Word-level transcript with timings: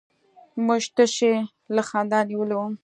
موږ 0.65 0.83
تشي 0.95 1.33
له 1.75 1.81
خندا 1.89 2.19
نيولي 2.29 2.55
وو. 2.57 2.65